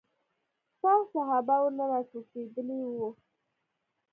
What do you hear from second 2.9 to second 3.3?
وو.